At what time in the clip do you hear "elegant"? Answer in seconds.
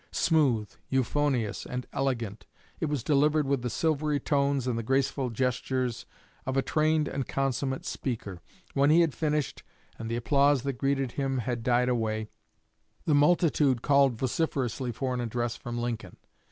1.93-2.47